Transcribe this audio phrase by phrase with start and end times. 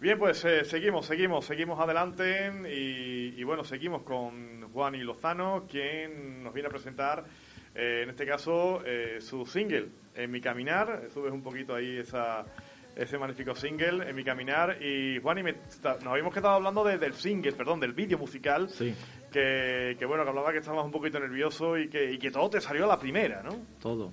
[0.00, 6.42] Bien, pues eh, seguimos, seguimos, seguimos adelante y, bueno, seguimos con Juan y Lozano, quien
[6.42, 7.26] nos viene a presentar,
[7.74, 11.08] eh, en este caso, eh, su single, En mi caminar.
[11.12, 12.46] Subes un poquito ahí esa,
[12.96, 14.82] ese magnífico single, En mi caminar.
[14.82, 18.70] Y Juan, y nos habíamos quedado hablando del single, perdón, del vídeo musical.
[18.70, 18.94] Sí.
[19.30, 22.48] Que, que, bueno, que hablaba que estabas un poquito nervioso y que, y que todo
[22.48, 23.54] te salió a la primera, ¿no?
[23.78, 24.10] Todo,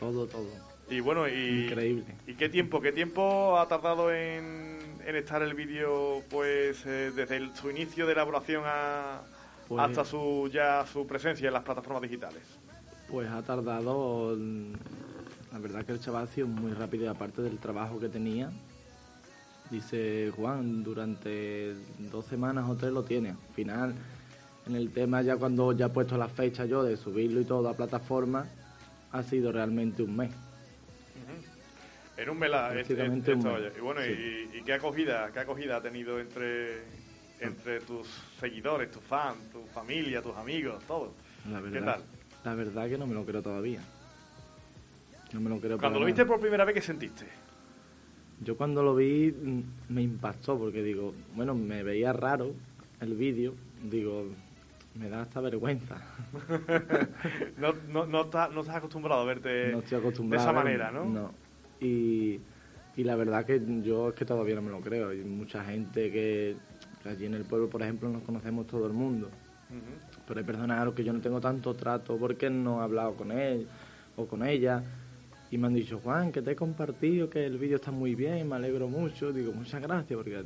[0.00, 0.50] todo, todo.
[0.90, 1.66] Y bueno, y...
[1.66, 2.16] Increíble.
[2.26, 7.54] ¿Y qué tiempo, qué tiempo ha tardado en en estar el vídeo pues eh, desde
[7.56, 9.20] su inicio de elaboración a,
[9.68, 12.42] Pues- hasta su ya su presencia en las plataformas digitales?
[13.08, 14.72] Pues ha tardado, mm,
[15.52, 18.50] la verdad que el chaval ha sido muy rápido aparte del trabajo que tenía,
[19.70, 23.30] dice Juan, durante dos semanas o tres lo tiene.
[23.30, 23.94] Al final,
[24.66, 27.68] en el tema ya cuando ya he puesto la fecha yo de subirlo y todo
[27.68, 28.46] a plataforma,
[29.12, 30.30] ha sido realmente un mes.
[32.20, 33.72] En un mes la- es- esto, oye.
[33.76, 36.82] Y bueno, y, y qué acogida, qué acogida ha tenido entre
[37.40, 38.06] entre tus
[38.38, 41.14] seguidores, tus fans, tu familia, tus amigos, todo.
[41.50, 42.04] La ¿Qué verdad, tal?
[42.44, 43.80] La verdad que no me lo creo todavía.
[45.32, 46.06] No me lo creo Cuando lo nada.
[46.14, 47.26] viste por primera vez, ¿qué sentiste?
[48.44, 52.52] Yo cuando lo vi mm, me impactó porque digo, bueno, me veía raro
[53.00, 54.26] el vídeo, digo,
[54.94, 55.96] me da hasta vergüenza.
[57.56, 60.44] no, no, no, estás, no estás acostumbrado a verte no estoy acostumbrado.
[60.44, 61.04] de esa manera, ¿no?
[61.06, 61.34] No.
[61.80, 62.40] Y,
[62.96, 65.10] y la verdad que yo es que todavía no me lo creo.
[65.10, 66.56] Hay mucha gente que,
[67.04, 69.28] allí en el pueblo, por ejemplo, nos conocemos todo el mundo.
[70.26, 73.14] Pero hay personas a los que yo no tengo tanto trato porque no he hablado
[73.14, 73.66] con él
[74.16, 74.82] o con ella.
[75.50, 78.48] Y me han dicho, Juan, que te he compartido, que el vídeo está muy bien,
[78.48, 79.32] me alegro mucho.
[79.32, 80.44] Digo, muchas gracias, porque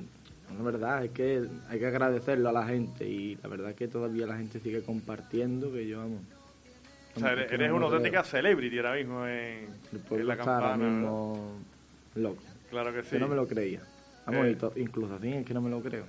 [0.56, 3.06] la verdad es que hay que agradecerlo a la gente.
[3.06, 6.20] Y la verdad es que todavía la gente sigue compartiendo, que yo amo.
[7.16, 9.68] O sea, eres, eres una auténtica celebrity ahora mismo en,
[10.26, 10.76] la campana.
[10.76, 11.58] mismo
[12.16, 12.42] loco.
[12.70, 13.10] Claro que sí.
[13.10, 13.80] Que no me lo creía.
[14.26, 14.56] Vamos, Eh.
[14.76, 16.04] incluso así es que no me lo creo.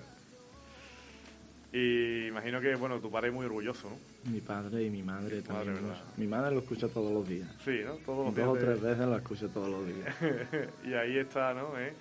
[1.74, 4.32] Y imagino que, bueno, tu padre es muy orgulloso, ¿no?
[4.32, 5.76] Mi padre y mi madre también.
[6.16, 7.50] Mi madre lo escucha todos los días.
[7.66, 7.96] Sí, ¿no?
[7.98, 10.16] Todos los Dos o días tres de- veces lo escucho todos los días.
[10.86, 11.78] y ahí está, ¿no?
[11.78, 11.94] ¿Eh?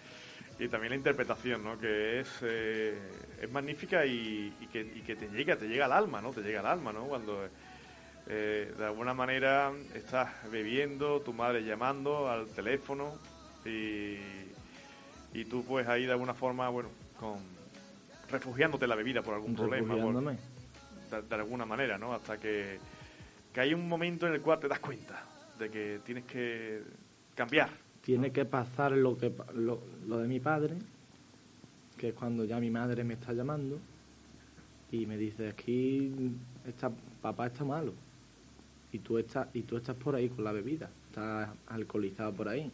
[0.60, 1.76] Y también la interpretación, ¿no?
[1.76, 2.96] Que es, eh,
[3.42, 6.30] es magnífica y, y que, y que te llega, te llega al alma, ¿no?
[6.30, 7.06] Te llega al alma, ¿no?
[7.08, 7.44] Cuando
[8.26, 13.12] eh, de alguna manera estás bebiendo, tu madre llamando al teléfono
[13.64, 14.16] y,
[15.38, 16.88] y tú pues ahí de alguna forma, bueno,
[17.20, 17.38] con
[18.30, 19.88] refugiándote en la bebida por algún problema.
[20.04, 20.12] por-
[21.10, 22.12] de, de alguna manera, ¿no?
[22.14, 22.78] Hasta que,
[23.52, 25.22] que hay un momento en el cual te das cuenta
[25.58, 26.82] de que tienes que
[27.34, 27.68] cambiar.
[28.02, 30.74] Tiene que pasar lo, que, lo, lo de mi padre,
[31.96, 33.78] que es cuando ya mi madre me está llamando
[34.90, 36.32] y me dice, aquí
[36.66, 36.90] está,
[37.22, 37.94] papá está malo
[38.94, 42.70] y tú estás, y tú estás por ahí con la bebida, estás alcoholizado por ahí.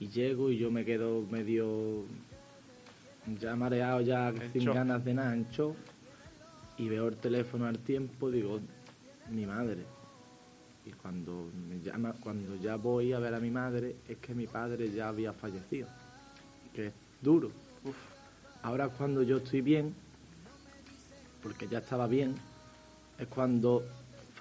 [0.00, 2.04] Y llego y yo me quedo medio
[3.38, 5.36] ya mareado, ya sin ganas de nada,
[6.78, 8.58] y veo el teléfono al tiempo, digo,
[9.30, 9.84] mi madre.
[10.86, 14.46] Y cuando me llama, cuando ya voy a ver a mi madre, es que mi
[14.46, 15.88] padre ya había fallecido.
[16.74, 17.50] Que es duro.
[18.62, 19.94] Ahora cuando yo estoy bien,
[21.42, 22.34] porque ya estaba bien,
[23.18, 23.84] es cuando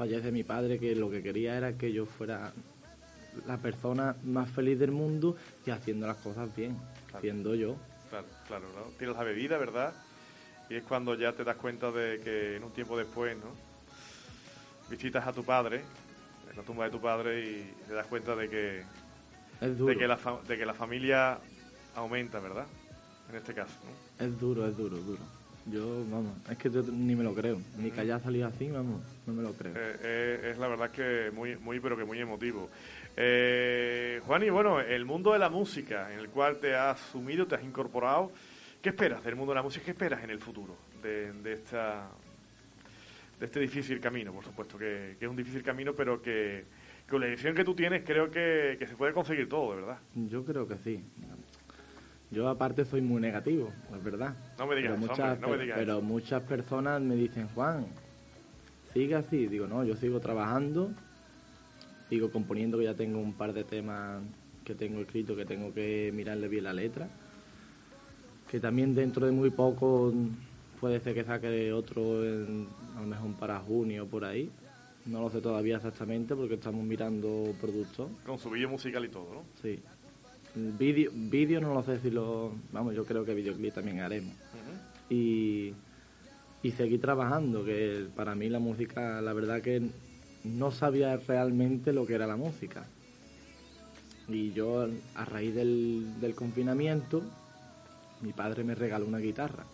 [0.02, 2.52] fallece mi padre, que lo que quería era que yo fuera
[3.46, 6.76] la persona más feliz del mundo y haciendo las cosas bien,
[7.06, 7.22] Claro.
[7.22, 7.76] siendo yo.
[8.10, 8.82] Claro, claro, ¿no?
[8.98, 9.94] Tiras la bebida, ¿verdad?
[10.72, 13.52] Y es cuando ya te das cuenta de que en un tiempo después, ¿no?
[14.90, 15.82] Visitas a tu padre,
[16.50, 18.82] en la tumba de tu padre, y te das cuenta de que,
[19.62, 21.38] Es duro, de que, la, fa- de que la familia
[21.96, 22.66] aumenta, ¿verdad?
[23.30, 24.26] En este caso, ¿no?
[24.26, 25.22] es duro, es duro, duro.
[25.68, 27.60] Yo, vamos, es que yo ni me lo creo.
[27.78, 29.74] Ni que haya salido así, vamos, no me lo creo.
[29.76, 32.70] Eh, eh, es la verdad que muy, muy, pero que muy emotivo.
[33.16, 37.46] Eh, Juan, y bueno, el mundo de la música en el cual te has sumido,
[37.46, 38.32] te has incorporado,
[38.82, 39.86] ¿qué esperas del mundo de la música?
[39.86, 42.10] ¿Qué esperas en el futuro de, de esta
[43.40, 44.34] de este difícil camino?
[44.34, 46.66] Por supuesto que, que es un difícil camino, pero que,
[47.08, 50.00] con la edición que tú tienes creo que, que se puede conseguir todo, de verdad.
[50.16, 51.04] Yo creo que sí.
[52.32, 54.34] Yo aparte soy muy negativo, es verdad.
[54.58, 57.86] No me digas pero muchas, hombre, no me digas pero muchas personas me dicen, Juan,
[58.94, 59.48] sigue así.
[59.48, 60.92] Digo, no, yo sigo trabajando,
[62.10, 64.24] sigo componiendo, que ya tengo un par de temas
[64.64, 67.10] que tengo escrito que tengo que mirarle bien la letra.
[68.50, 70.14] Que también dentro de muy poco
[70.80, 74.50] puede ser que saque otro, en, a lo mejor para junio o por ahí.
[75.06, 78.10] No lo sé todavía exactamente porque estamos mirando productos.
[78.26, 79.44] Con su vídeo musical y todo, ¿no?
[79.62, 79.82] Sí.
[80.56, 82.54] Vídeo, vídeo no lo sé si lo...
[82.72, 84.36] Vamos, yo creo que videoclip también haremos.
[85.10, 85.74] Y
[86.64, 89.90] y seguí trabajando, que para mí la música, la verdad que
[90.44, 92.86] no sabía realmente lo que era la música.
[94.28, 97.24] Y yo, a raíz del, confinamiento,
[98.22, 99.66] mi padre me regaló una guitarra.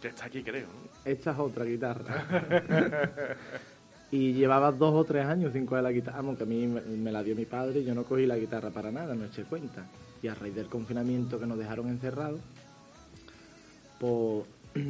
[0.00, 0.66] Que está aquí, creo.
[1.04, 2.26] Esta es otra guitarra.
[4.12, 7.22] y llevaba dos o tres años sin coger la guitarra, aunque a mí me, la
[7.22, 9.86] dio mi padre y yo no cogí la guitarra para nada, no eché cuenta.
[10.22, 12.40] Y a raíz del confinamiento que nos dejaron encerrados,
[13.98, 14.44] pues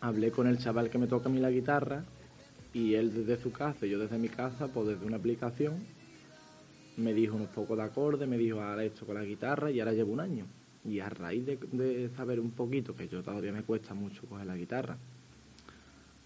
[0.00, 2.04] hablé con el chaval que me toca a mí la guitarra
[2.72, 5.74] y él desde su casa yo desde mi casa, pues desde una aplicación,
[6.96, 9.92] me dijo unos pocos de acordes, me dijo ahora esto con la guitarra y ahora
[9.92, 10.46] llevo un año.
[10.86, 14.56] Y a raíz de, saber un poquito, que yo todavía me cuesta mucho coger la
[14.56, 14.96] guitarra,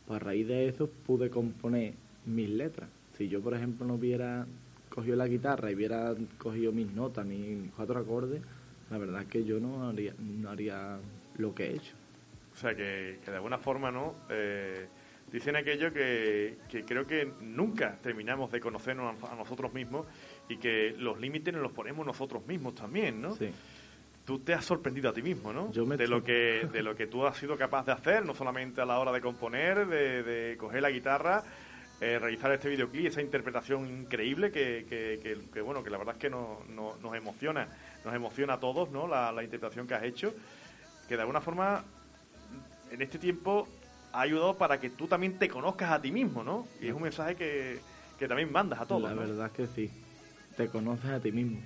[0.06, 1.94] pues a raíz de eso pude componer
[2.24, 2.88] mis letras.
[3.16, 4.46] Si yo, por ejemplo, no hubiera
[4.88, 8.42] cogido la guitarra y hubiera cogido mis notas, mis cuatro acordes,
[8.90, 10.98] la verdad es que yo no haría, no haría
[11.38, 11.94] lo que he hecho.
[12.54, 14.14] O sea, que, de alguna forma, ¿no?
[14.30, 14.86] Eh,
[15.30, 16.56] dicen aquello que,
[16.86, 20.06] creo que nunca terminamos de conocernos a, nosotros mismos
[20.48, 23.34] y que los límites nos los ponemos nosotros mismos también, ¿no?
[23.34, 23.50] Sí.
[24.26, 25.68] Tú te has sorprendido a ti mismo, ¿no?
[25.68, 28.84] de lo que de lo que tú has sido capaz de hacer, no solamente a
[28.84, 31.42] la hora de componer, de, coger la guitarra,
[32.00, 34.84] eh, realizar este videoclip, esa interpretación increíble que,
[35.52, 37.68] que, bueno, que la verdad es que nos emociona,
[38.04, 39.06] nos emociona a todos, ¿no?
[39.06, 40.34] La, la interpretación que has hecho,
[41.08, 41.84] que de alguna forma
[42.90, 43.66] en este tiempo
[44.12, 46.66] ha ayudado para que tú también te conozcas a ti mismo, ¿no?
[46.80, 47.80] Y es un mensaje que,
[48.26, 49.02] también mandas a todos.
[49.02, 49.90] La verdad es que sí,
[50.56, 51.60] te conoces a ti mismo.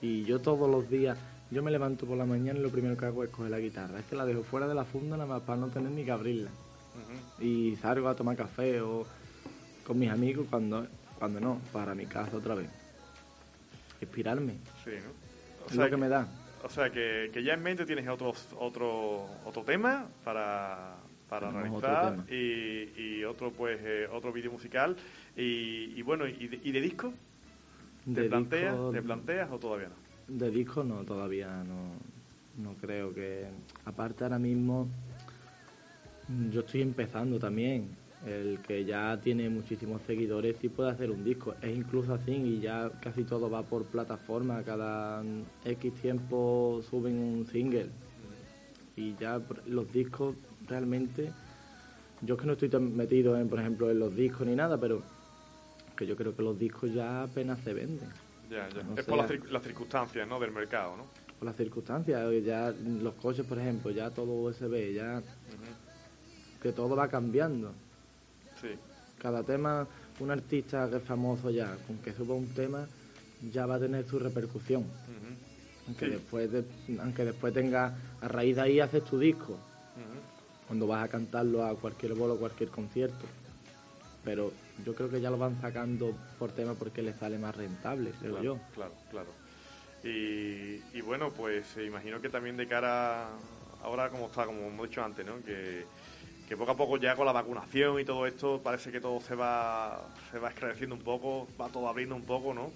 [0.00, 1.18] Y yo todos los días,
[1.50, 4.00] yo me levanto por la mañana y lo primero que hago es coger la guitarra.
[4.00, 6.10] Es que la dejo fuera de la funda nada más para no tener ni que
[6.10, 6.50] abrirla.
[7.38, 9.06] Y salgo a tomar café o
[9.86, 10.86] con mis amigos cuando,
[11.18, 12.68] cuando no, para mi casa otra vez.
[14.00, 14.54] Inspirarme.
[14.84, 15.70] Sí, ¿no?
[15.70, 16.26] es lo que me da.
[16.64, 20.96] O sea, que, ya en mente tienes otro, otro, otro tema para,
[21.28, 24.96] para realizar y, y, otro pues eh, otro vídeo musical
[25.36, 27.12] y, bueno y de, disco
[28.12, 30.05] ¿Te, planteas, ¿Te planteas o todavía no?
[30.28, 33.46] De disco no, todavía no, no creo que...
[33.84, 34.88] Aparte ahora mismo
[36.50, 37.88] yo estoy empezando también
[38.26, 41.54] el que ya tiene muchísimos seguidores sí puede hacer un disco.
[41.62, 44.62] Es incluso así y ya casi todo va por plataforma.
[44.64, 45.22] Cada
[45.64, 47.90] X tiempo suben un single.
[48.96, 50.34] Y ya los discos
[50.66, 51.30] realmente,
[52.22, 54.80] yo es que no estoy tan metido en, por ejemplo, en los discos ni nada,
[54.80, 55.02] pero
[55.96, 58.08] que yo creo que los discos ya apenas se venden.
[58.50, 59.00] Ya, ya.
[59.00, 59.18] es por
[59.50, 60.38] las, circunstancias ¿no?
[60.38, 61.06] del mercado, ¿no?
[61.38, 65.22] Por las circunstancias, ya los coches, por ejemplo, ya todo USB, ya...
[66.62, 67.72] Que todo va cambiando.
[69.18, 69.86] Cada tema,
[70.20, 72.86] un artista que es famoso ya, con que suba un tema,
[73.52, 74.84] ya va a tener su repercusión.
[75.86, 76.50] aunque, después
[77.00, 79.58] aunque después tenga, a raíz de ahí haces tu disco.
[80.66, 83.24] Cuando vas a cantarlo a cualquier bolo, cualquier concierto.
[84.26, 84.52] Pero
[84.84, 88.32] yo creo que ya lo van sacando por tema porque les sale más rentable, creo
[88.32, 88.58] claro, yo.
[88.74, 89.30] Claro, claro.
[90.04, 93.28] Y, y, bueno, pues imagino que también de cara,
[93.82, 95.42] ahora como está, como hemos dicho antes, ¿no?
[95.42, 95.86] Que
[96.48, 99.34] que poco a poco ya con la vacunación y todo esto parece que todo se
[99.34, 102.70] va se va esclareciendo un poco, va todo abriendo un poco, ¿no?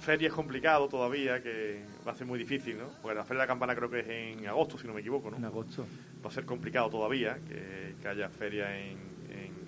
[0.00, 2.88] Feria es complicado todavía, que va a ser muy difícil, ¿no?
[3.02, 5.30] Porque la Feria de la Campana creo que es en agosto, si no me equivoco,
[5.30, 5.38] ¿no?
[5.38, 5.86] En agosto.
[6.24, 8.96] Va a ser complicado todavía que, haya feria en,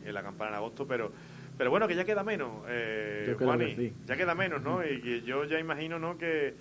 [0.04, 1.12] en, la Campana en agosto, pero
[1.56, 4.84] pero bueno, que ya queda menos, eh, Juani, ya queda menos, ¿no?
[4.84, 6.16] Y que yo ya imagino, ¿no?
[6.16, 6.54] Que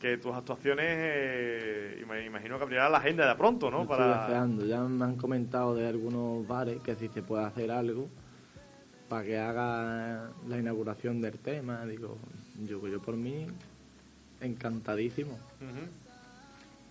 [0.00, 3.86] que tus actuaciones, eh, me imagino que abrirá la agenda de pronto, ¿no?
[3.86, 4.28] Para...
[4.28, 8.08] Ya me han comentado de algunos bares que si se puede hacer algo
[9.08, 11.84] para que haga la inauguración del tema.
[11.86, 12.16] Digo,
[12.64, 13.46] yo, yo por mí,
[14.40, 15.38] encantadísimo.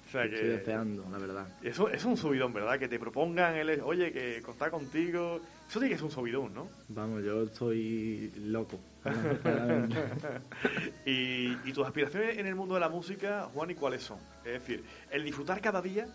[0.05, 1.47] Estoy deseando, la verdad.
[1.61, 2.77] Eso es un subidón, ¿verdad?
[2.79, 5.39] Que te propongan, el, oye, que contar contigo.
[5.69, 6.69] Eso sí que es un subidón, ¿no?
[6.87, 8.79] Vamos, yo estoy loco.
[11.05, 14.17] y, tus aspiraciones en el mundo de la música, Juan, ¿y cuáles son?
[14.45, 16.07] Es decir, el disfrutar cada día,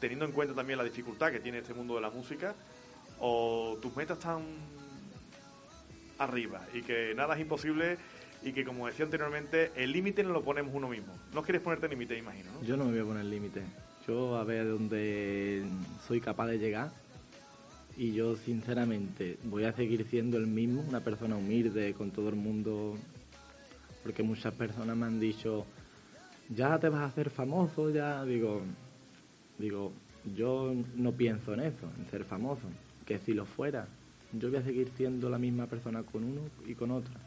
[0.00, 2.54] teniendo en cuenta también la dificultad que tiene este mundo de la música,
[3.18, 4.44] o tus metas están
[6.18, 7.98] arriba y que nada es imposible
[8.42, 11.12] y que, como decía anteriormente, el límite no lo ponemos uno mismo.
[11.34, 12.62] No quieres ponerte límite, imagino, ¿no?
[12.62, 13.62] Yo no me voy a poner límite.
[14.06, 15.66] Yo a ver dónde
[16.08, 16.90] soy capaz de llegar
[18.00, 22.34] y yo sinceramente voy a seguir siendo el mismo, una persona humilde, con todo el
[22.34, 22.96] mundo
[24.02, 25.66] Porque muchas personas me han dicho,
[26.48, 28.62] ya te vas a hacer famoso, ya digo,
[29.58, 29.92] digo,
[30.34, 32.62] yo no pienso en eso, en ser famoso,
[33.04, 33.86] que si lo fuera,
[34.32, 37.20] yo voy a seguir siendo la misma persona con uno y con otra,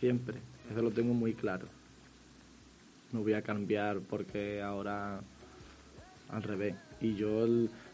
[0.00, 0.36] siempre,
[0.70, 1.66] eso lo tengo muy claro.
[3.10, 5.22] No voy a cambiar porque ahora
[6.28, 6.74] al revés.
[7.00, 7.46] Y yo,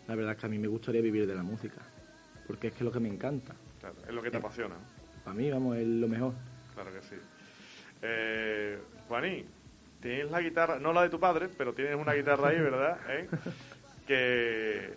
[0.08, 1.80] la verdad es que a mí me gustaría vivir de la música,
[2.46, 3.54] porque es que es lo que me encanta.
[3.80, 4.74] Claro, es lo que te apasiona.
[5.24, 6.32] Para mí, vamos, es lo mejor.
[6.74, 7.16] Claro que sí.
[8.02, 9.44] Eh, Juaní,
[10.00, 12.98] tienes la guitarra, no la de tu padre, pero tienes una guitarra ahí, ¿verdad?
[13.08, 13.28] ¿Eh?
[14.06, 14.94] Que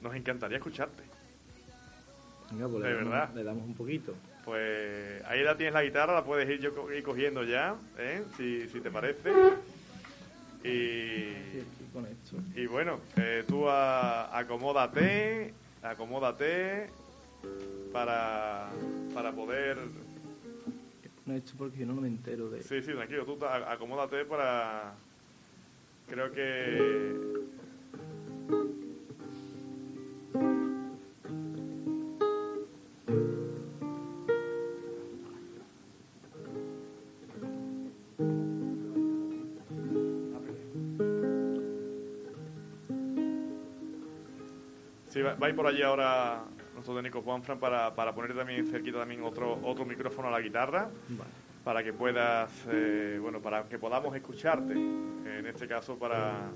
[0.00, 1.02] nos encantaría escucharte.
[2.50, 3.34] Venga, pues de le damos, verdad.
[3.34, 4.14] le damos un poquito.
[4.44, 8.22] Pues ahí la tienes la guitarra, la puedes ir yo ir cogiendo ya, ¿eh?
[8.36, 9.30] si, si te parece.
[10.64, 11.28] Y,
[11.60, 12.36] aquí con esto.
[12.56, 15.52] y bueno, eh, tú a- acomódate,
[15.82, 16.90] acomódate
[17.92, 18.68] para,
[19.14, 19.78] para poder...
[21.24, 22.62] Con esto porque yo no me entero de...
[22.62, 24.94] Sí, sí, tranquilo, tú acomódate para...
[26.06, 27.14] Creo que...
[45.40, 49.22] va, a ir por allí ahora nuestro técnico Juanfran para, para poner también cerquita también
[49.22, 51.30] otro, otro micrófono a la guitarra Vale.
[51.64, 54.74] para que puedas, eh, bueno, para que podamos escucharte.
[54.74, 56.50] En este caso para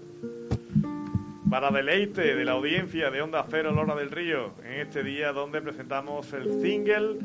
[1.52, 5.60] para deleite de la audiencia de Onda Cero Lora del Río, en este día donde
[5.60, 7.18] presentamos el single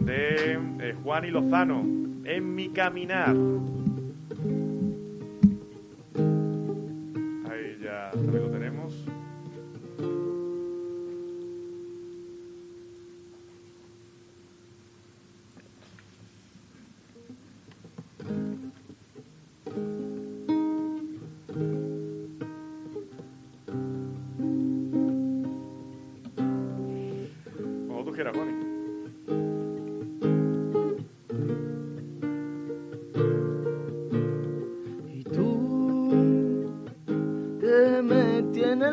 [0.00, 1.82] de eh, Juan y Lozano,
[2.24, 3.36] En mi caminar.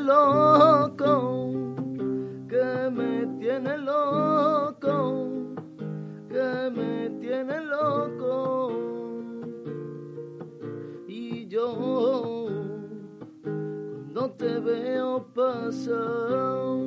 [0.03, 1.51] Loco,
[2.47, 5.29] que me tienes loco,
[6.29, 9.21] que me tienes loco.
[11.07, 12.47] Y yo,
[13.43, 16.77] cuando te veo pasar,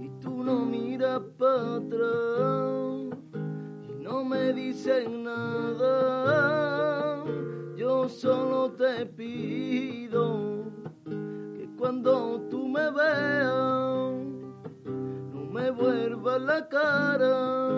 [0.00, 3.16] y tú no miras para atrás
[3.88, 6.56] y no me dicen nada.
[7.76, 10.55] Yo solo te pido
[11.86, 14.12] cuando tú me veas,
[15.32, 17.70] no me vuelvas la cara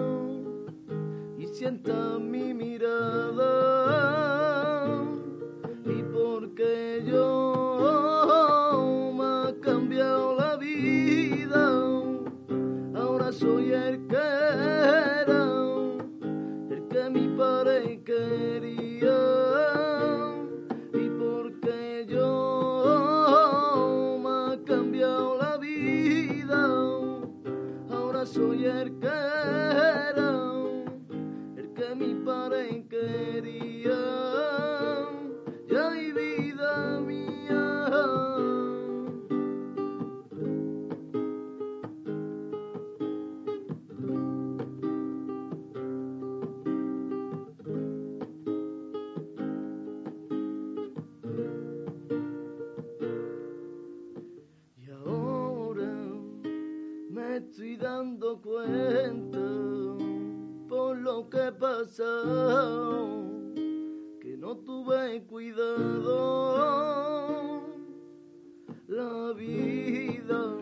[1.36, 3.44] y sienta mi mirada.
[5.84, 11.68] Y porque yo me ha cambiado la vida,
[12.94, 13.97] ahora soy el
[58.42, 59.38] cuenta
[60.68, 61.52] por lo que he
[64.20, 66.48] que no tuve cuidado.
[68.86, 70.56] La vida,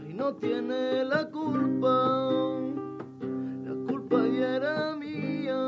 [0.00, 2.60] ay, no tiene la culpa,
[3.64, 5.58] la culpa ya era mía,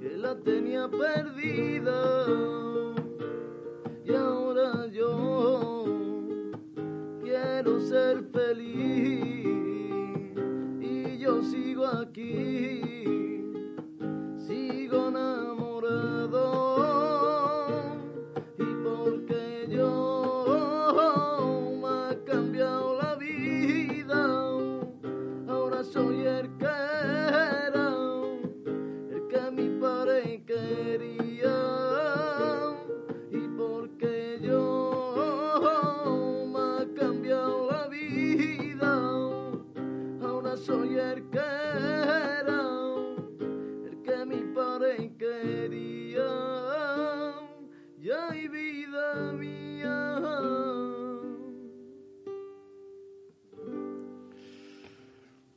[0.00, 2.67] que la tenía perdida
[7.80, 9.44] ser feliz.
[10.80, 13.04] Y yo sigo aquí,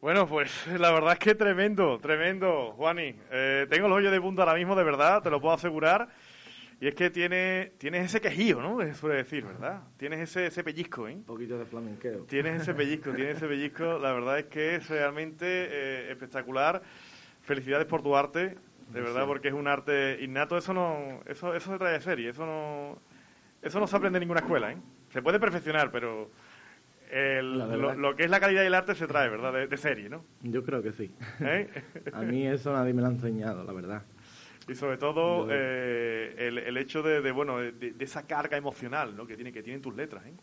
[0.01, 3.15] Bueno, pues la verdad es que tremendo, tremendo, Juani.
[3.31, 6.09] Eh, tengo los hoyos de punta ahora mismo, de verdad, te lo puedo asegurar.
[6.79, 8.81] Y es que tiene, tienes ese quejío, ¿no?
[8.81, 9.83] Se suele decir, ¿verdad?
[9.97, 11.13] Tienes ese, ese pellizco, ¿eh?
[11.13, 12.23] Un poquito de flamenqueo.
[12.23, 13.99] Tienes ese pellizco, tienes ese pellizco.
[13.99, 16.81] La verdad es que es realmente eh, espectacular.
[17.43, 18.57] Felicidades por tu arte,
[18.89, 20.57] de verdad, porque es un arte innato.
[20.57, 22.29] Eso no, eso, eso se trae de serie.
[22.29, 22.97] Eso no,
[23.61, 24.77] eso no se aprende en ninguna escuela, ¿eh?
[25.09, 26.31] Se puede perfeccionar, pero
[27.11, 29.53] el- verdad lo, que- lo que es la calidad del arte se trae, ¿verdad?
[29.53, 30.23] De, de serie, ¿no?
[30.43, 31.11] Yo creo que sí.
[31.41, 31.67] ¿Eh?
[32.13, 34.03] A mí eso nadie me lo ha enseñado, la verdad.
[34.67, 38.57] Y sobre todo Yo- eh, el, el hecho de, de, bueno de, de esa carga
[38.57, 39.25] emocional ¿no?
[39.27, 40.33] que tiene que tienen tus letras ¿eh?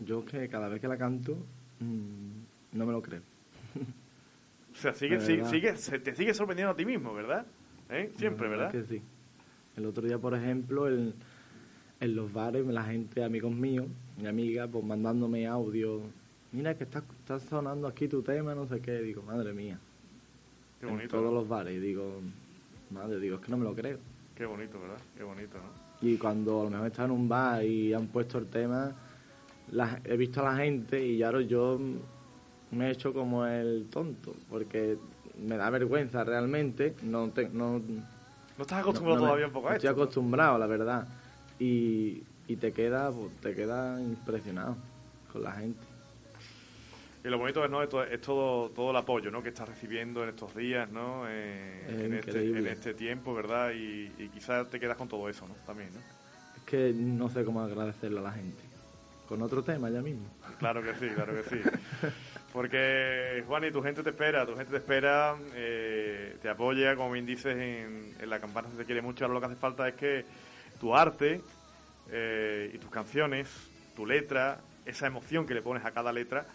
[0.00, 1.32] Yo que cada vez que la canto,
[1.80, 3.22] mm, no me lo creo.
[4.72, 5.50] o sea sigue, sigue, verdad.
[5.50, 7.46] sigue- se te sigue sorprendiendo a ti mismo verdad
[7.90, 8.12] ¿Eh?
[8.16, 9.02] siempre La verdad Que sí.
[9.76, 11.14] El otro día, por ejemplo, el-
[12.00, 13.86] en los bares, la gente, amigos míos,
[14.20, 16.00] mi amiga, pues mandándome audio.
[16.52, 19.00] Mira que está, está sonando aquí tu tema, no sé qué.
[19.02, 19.78] Digo, madre mía.
[20.80, 21.38] qué en bonito todos ¿no?
[21.40, 21.74] los bares.
[21.74, 22.20] Y digo,
[22.90, 23.98] madre, digo, es que no me lo creo.
[24.36, 25.88] qué bonito verdad qué bonito ¿no?
[26.08, 28.92] Y cuando a lo mejor está en un bar y han puesto el tema,
[29.72, 31.78] la- he visto a la gente y ahora yo
[32.70, 34.96] me he hecho como el tonto, porque
[35.44, 36.94] me da vergüenza realmente.
[37.02, 40.66] No, te- no, no estás acostumbrado no todavía un poco a esto Estoy acostumbrado, la
[40.68, 41.08] verdad.
[41.58, 44.76] Y, y te queda pues, te queda impresionado
[45.32, 45.80] con la gente.
[47.24, 47.82] y lo bonito es, ¿no?
[47.82, 49.42] es, todo, es todo, todo el apoyo ¿no?
[49.42, 51.24] que estás recibiendo en estos días ¿no?
[51.28, 55.28] Eh, Es en, este, en este tiempo verdad y, y quizás te quedas con todo
[55.28, 55.54] eso ¿no?
[55.66, 56.00] también ¿no?
[56.56, 58.62] Es que no sé cómo agradecerle a la gente.
[59.28, 60.26] Con otro tema ya mismo.
[60.58, 61.60] Claro que sí, claro que sí.
[62.52, 67.12] Porque, Juan, y tu gente te espera, tu gente te espera, eh, te apoya, como
[67.12, 69.24] bien dices, en, en la campana se te quiere mucho.
[69.26, 70.24] Ahora lo que hace falta es que
[70.80, 71.40] tu arte
[72.10, 73.48] eh, y tus canciones,
[73.94, 76.46] tu letra, esa emoción que le pones a cada letra,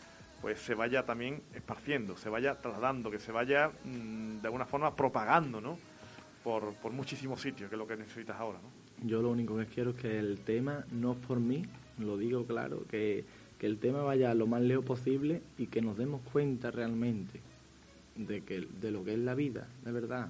[0.41, 4.95] pues se vaya también esparciendo, se vaya trasladando, que se vaya mm, de alguna forma
[4.95, 5.78] propagando, ¿no?
[6.43, 9.08] Por, por muchísimos sitios, que es lo que necesitas ahora, ¿no?
[9.08, 11.65] Yo lo único que quiero es que el tema no es por mí,
[11.98, 13.26] lo digo claro, que,
[13.58, 17.39] que el tema vaya lo más lejos posible y que nos demos cuenta realmente
[18.15, 20.30] de, que, de lo que es la vida, de verdad.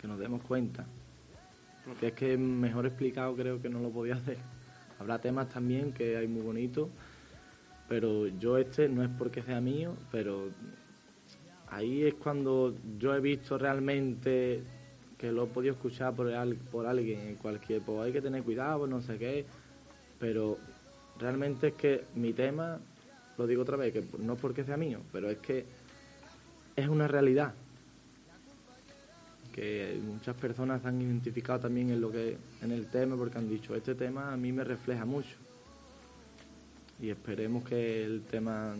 [0.00, 0.86] Que nos demos cuenta.
[2.00, 4.36] Que es que mejor explicado creo que no lo podía hacer.
[4.98, 6.88] Habrá temas también que hay muy bonitos,
[7.88, 10.48] pero yo este no es porque sea mío, pero
[11.70, 14.62] ahí es cuando yo he visto realmente
[15.16, 18.42] que lo he podido escuchar por, al- por alguien en cualquier, pues hay que tener
[18.42, 19.44] cuidado, no sé qué,
[20.20, 20.58] pero
[21.18, 22.78] realmente es que mi tema,
[23.36, 25.64] lo digo otra vez, que no es porque sea mío, pero es que
[26.76, 27.54] es una realidad
[29.58, 33.74] que muchas personas han identificado también en lo que en el tema porque han dicho
[33.74, 35.36] este tema a mí me refleja mucho
[37.00, 38.74] y esperemos que el tema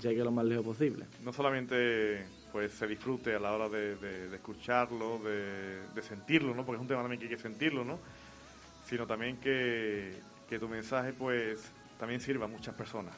[0.00, 4.28] llegue lo más lejos posible no solamente pues se disfrute a la hora de, de-
[4.28, 6.66] de escucharlo, de, de sentirlo, ¿no?
[6.66, 7.98] Porque es un tema también que hay que sentirlo, ¿no?
[8.84, 10.12] Sino también que,
[10.50, 13.14] que tu mensaje pues también sirva a muchas personas.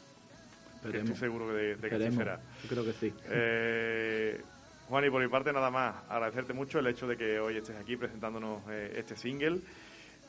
[0.83, 2.41] Que estoy seguro de, que así será.
[2.63, 4.41] yo creo que sí Eh,
[4.89, 7.77] Juan, y por mi parte nada más, agradecerte mucho el hecho de que hoy estés
[7.77, 9.61] aquí presentándonos eh, este single.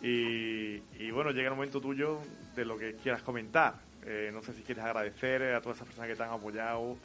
[0.01, 2.19] Y, y bueno, llega el momento tuyo
[2.55, 3.75] de lo que quieras comentar.
[4.05, 6.95] Eh, no sé si quieres agradecer a todas esas personas que te han apoyado,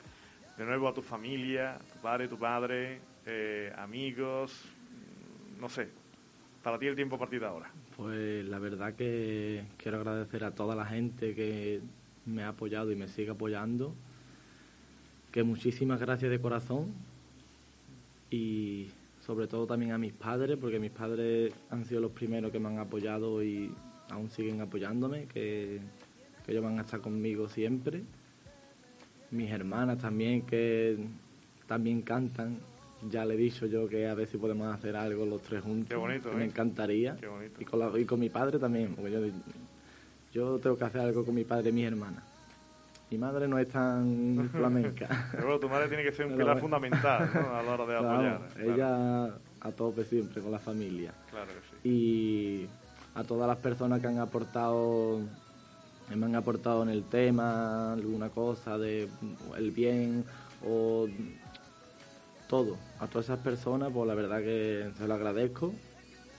[0.57, 4.65] de nuevo a tu familia, tu padre, tu padre, eh, amigos,
[5.59, 5.89] no sé.
[6.63, 7.71] Para ti el tiempo de ahora.
[7.97, 11.81] Pues la verdad que quiero agradecer a toda la gente que
[12.27, 13.95] me ha apoyado y me sigue apoyando.
[15.33, 16.93] Que muchísimas gracias de corazón.
[18.31, 18.89] Y
[19.21, 22.69] sobre todo también a mis padres, porque mis padres han sido los primeros que me
[22.69, 23.73] han apoyado y
[24.11, 25.81] aún siguen apoyándome, que,
[26.45, 28.03] que ellos van a estar conmigo siempre.
[29.31, 30.97] Mis hermanas también, que
[31.67, 32.59] también cantan.
[33.09, 35.89] Ya le he dicho yo que a ver si podemos hacer algo los tres juntos.
[35.89, 36.47] Qué bonito, que Me ¿eh?
[36.47, 37.17] encantaría.
[37.17, 37.61] Qué bonito.
[37.61, 39.21] Y con, la- y con mi padre también, porque yo,
[40.33, 42.25] yo tengo que hacer algo con mi padre y mis hermanas.
[43.11, 45.29] Mi madre no es tan flamenca.
[45.33, 46.61] Pero bueno, tu madre tiene que ser un Pero pilar bueno.
[46.79, 47.55] fundamental ¿no?
[47.57, 48.49] a la hora de Claro, apoyar.
[48.55, 48.75] claro.
[48.75, 51.13] ella a tope siempre con la familia.
[51.31, 51.89] Claro que sí.
[51.89, 52.69] Y
[53.15, 55.19] a todas las personas que han aportado,
[56.09, 59.09] que me han aportado en el tema, alguna cosa de
[59.57, 60.25] el bien
[60.65, 61.09] o
[62.49, 62.77] todo.
[63.01, 65.73] A todas esas personas, pues la verdad que se lo agradezco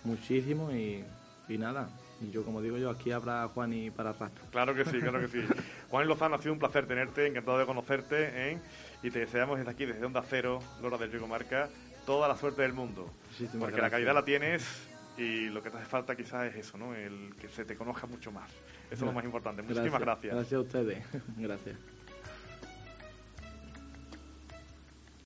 [0.04, 1.04] muchísimo y,
[1.50, 1.90] y nada.
[2.22, 4.42] Y yo, como digo yo, aquí habrá Juan y para rato.
[4.52, 5.40] Claro que sí, claro que sí.
[5.92, 8.58] Juan Lozano, ha sido un placer tenerte, encantado de conocerte, ¿eh?
[9.04, 11.68] y te deseamos desde aquí, desde Onda Cero, Lora del Rico Marca,
[12.06, 13.12] toda la suerte del mundo.
[13.60, 16.96] Porque la calidad la tienes y lo que te hace falta quizás es eso, ¿no?
[16.96, 18.50] El que se te conozca mucho más.
[18.90, 19.62] Eso es lo más importante.
[19.62, 20.34] Muchísimas gracias.
[20.34, 21.04] Gracias a ustedes.
[21.38, 21.76] gracias.